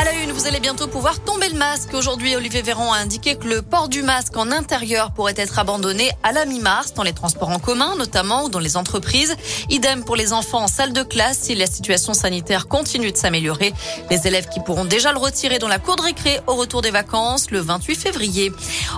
[0.00, 1.92] À la une, vous allez bientôt pouvoir tomber le masque.
[1.92, 6.12] Aujourd'hui, Olivier Véran a indiqué que le port du masque en intérieur pourrait être abandonné
[6.22, 9.34] à la mi-mars dans les transports en commun, notamment ou dans les entreprises.
[9.70, 13.74] Idem pour les enfants en salle de classe si la situation sanitaire continue de s'améliorer.
[14.08, 16.92] Les élèves qui pourront déjà le retirer dans la cour de récré au retour des
[16.92, 18.52] vacances le 28 février.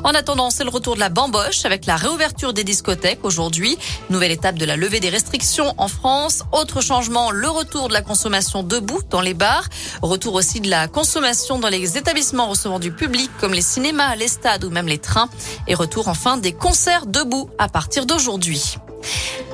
[0.04, 3.78] En attendant, c'est le retour de la bamboche avec la réouverture des discothèques aujourd'hui.
[4.10, 6.42] Nouvelle étape de la levée des restrictions en France.
[6.52, 9.64] Autre changement, le retour de la consommation debout dans les bars.
[10.02, 14.28] Retour aussi de la consommation dans les établissements recevant du public comme les cinémas, les
[14.28, 15.28] stades ou même les trains.
[15.66, 18.76] Et retour enfin des concerts debout à partir d'aujourd'hui.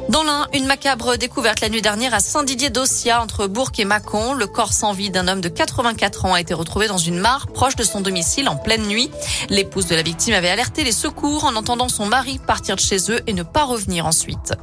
[0.09, 4.35] Dans l'un, une macabre découverte la nuit dernière à Saint-Didier d'Ossia, entre Bourg et Mâcon.
[4.35, 7.49] Le corps sans vie d'un homme de 84 ans a été retrouvé dans une mare
[7.49, 9.11] proche de son domicile en pleine nuit.
[9.49, 13.11] L'épouse de la victime avait alerté les secours en entendant son mari partir de chez
[13.11, 14.55] eux et ne pas revenir ensuite.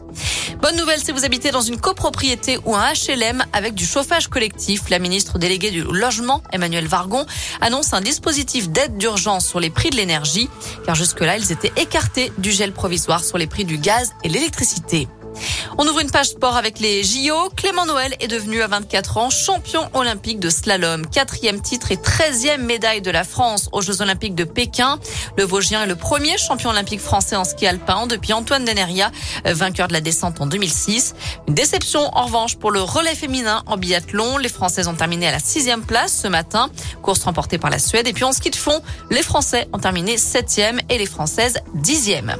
[0.62, 4.90] Bonne nouvelle si vous habitez dans une copropriété ou un HLM avec du chauffage collectif.
[4.90, 7.26] La ministre déléguée du logement, Emmanuel Vargon,
[7.60, 10.50] annonce un dispositif d'aide d'urgence sur les prix de l'énergie,
[10.86, 15.10] car jusque-là, ils étaient écartés du gel provisoire sur les prix du gaz et l'électricité.
[15.78, 17.50] On ouvre une page sport avec les JO.
[17.56, 21.08] Clément Noël est devenu à 24 ans champion olympique de slalom.
[21.08, 25.00] Quatrième titre et treizième médaille de la France aux Jeux olympiques de Pékin.
[25.36, 29.12] Le Vosgien est le premier champion olympique français en ski alpin depuis Antoine Deneria,
[29.46, 31.16] vainqueur de la descente en 2006.
[31.48, 34.38] Une déception en revanche pour le relais féminin en biathlon.
[34.38, 36.70] Les Françaises ont terminé à la sixième place ce matin.
[37.02, 38.08] Course remportée par la Suède.
[38.08, 42.36] Et puis en ski de fond, les Français ont terminé septième et les Françaises dixième.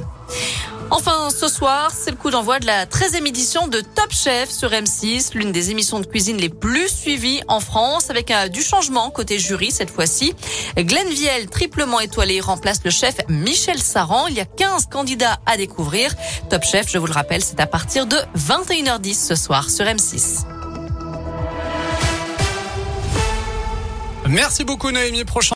[0.90, 4.70] Enfin, ce soir, c'est le coup d'envoi de la 13e édition de Top Chef sur
[4.70, 9.10] M6, l'une des émissions de cuisine les plus suivies en France, avec un, du changement
[9.10, 10.34] côté jury cette fois-ci.
[10.76, 14.28] Glenn Viel, triplement étoilé, remplace le chef Michel Saran.
[14.28, 16.14] Il y a 15 candidats à découvrir.
[16.50, 20.44] Top Chef, je vous le rappelle, c'est à partir de 21h10 ce soir sur M6.
[24.28, 25.24] Merci beaucoup Noémie.
[25.24, 25.52] Prochain